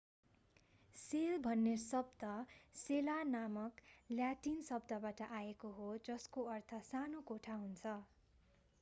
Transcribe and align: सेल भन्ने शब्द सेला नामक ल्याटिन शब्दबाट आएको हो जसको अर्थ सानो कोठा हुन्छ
सेल 0.95 1.35
भन्ने 1.41 1.73
शब्द 1.81 2.23
सेला 2.75 3.17
नामक 3.27 3.83
ल्याटिन 4.11 4.61
शब्दबाट 4.69 5.21
आएको 5.31 5.71
हो 5.75 5.91
जसको 6.05 6.47
अर्थ 6.55 6.79
सानो 6.87 7.21
कोठा 7.27 7.59
हुन्छ 7.61 7.93